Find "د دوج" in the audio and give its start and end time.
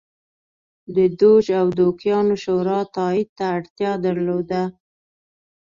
0.95-1.45